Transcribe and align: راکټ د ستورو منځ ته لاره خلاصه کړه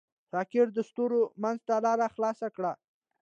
راکټ 0.35 0.67
د 0.73 0.79
ستورو 0.89 1.21
منځ 1.43 1.59
ته 1.67 1.75
لاره 1.85 2.07
خلاصه 2.15 2.47
کړه 2.55 2.71